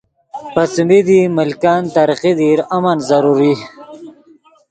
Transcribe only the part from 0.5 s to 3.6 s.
پے څیمی دی ملکن ترقی دیر امن ضروری